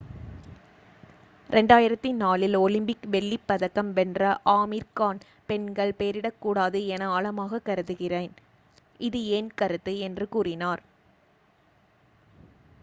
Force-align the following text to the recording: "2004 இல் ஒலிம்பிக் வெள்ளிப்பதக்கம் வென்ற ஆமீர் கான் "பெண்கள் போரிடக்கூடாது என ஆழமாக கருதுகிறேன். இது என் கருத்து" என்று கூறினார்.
"2004 1.49 2.13
இல் 2.41 2.55
ஒலிம்பிக் 2.57 3.05
வெள்ளிப்பதக்கம் 3.11 3.91
வென்ற 3.91 4.21
ஆமீர் 4.51 4.87
கான் 4.93 5.19
"பெண்கள் 5.49 5.93
போரிடக்கூடாது 5.99 6.79
என 6.87 7.09
ஆழமாக 7.09 7.61
கருதுகிறேன். 7.61 8.33
இது 8.99 9.21
என் 9.31 9.51
கருத்து" 9.55 9.93
என்று 9.99 10.27
கூறினார். 10.29 10.83